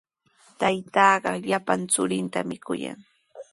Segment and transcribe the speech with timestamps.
[0.61, 2.99] Taytaaqa llapan churintami kuyan.